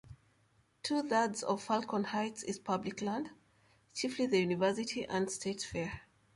[0.81, 3.29] Two-thirds of Falcon Heights is public land,
[3.93, 6.01] chiefly the university and state fair.